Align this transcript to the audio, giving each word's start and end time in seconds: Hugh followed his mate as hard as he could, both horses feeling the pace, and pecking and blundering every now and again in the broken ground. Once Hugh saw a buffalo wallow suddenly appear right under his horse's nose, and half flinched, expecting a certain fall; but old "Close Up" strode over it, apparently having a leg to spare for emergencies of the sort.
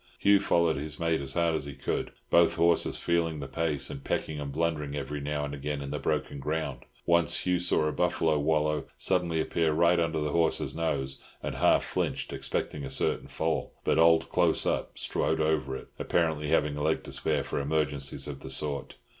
Hugh 0.17 0.39
followed 0.39 0.77
his 0.77 0.99
mate 0.99 1.21
as 1.21 1.35
hard 1.35 1.53
as 1.53 1.65
he 1.65 1.75
could, 1.75 2.11
both 2.31 2.55
horses 2.55 2.97
feeling 2.97 3.39
the 3.39 3.47
pace, 3.47 3.91
and 3.91 4.03
pecking 4.03 4.39
and 4.39 4.51
blundering 4.51 4.95
every 4.95 5.21
now 5.21 5.45
and 5.45 5.53
again 5.53 5.79
in 5.79 5.91
the 5.91 5.99
broken 5.99 6.39
ground. 6.39 6.85
Once 7.05 7.41
Hugh 7.45 7.59
saw 7.59 7.85
a 7.85 7.91
buffalo 7.91 8.39
wallow 8.39 8.85
suddenly 8.97 9.39
appear 9.39 9.73
right 9.73 9.99
under 9.99 10.17
his 10.23 10.31
horse's 10.31 10.75
nose, 10.75 11.19
and 11.43 11.53
half 11.53 11.83
flinched, 11.83 12.33
expecting 12.33 12.83
a 12.83 12.89
certain 12.89 13.27
fall; 13.27 13.73
but 13.83 13.99
old 13.99 14.27
"Close 14.29 14.65
Up" 14.65 14.97
strode 14.97 15.39
over 15.39 15.77
it, 15.77 15.89
apparently 15.99 16.49
having 16.49 16.75
a 16.77 16.81
leg 16.81 17.03
to 17.03 17.11
spare 17.11 17.43
for 17.43 17.59
emergencies 17.59 18.27
of 18.27 18.39
the 18.39 18.49
sort. 18.49 18.95